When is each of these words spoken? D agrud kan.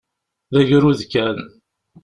D 0.53 0.55
agrud 0.59 1.01
kan. 1.11 1.37